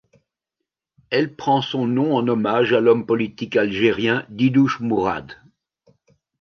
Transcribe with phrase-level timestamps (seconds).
[1.11, 5.31] Elle prend son nom en hommage à l'homme politique algérien Didouche Mourad.